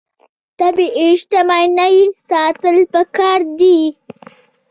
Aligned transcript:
طبیعي 0.59 1.09
شتمنۍ 1.21 1.97
ساتل 2.29 2.77
پکار 2.93 3.39
دي. 3.57 3.77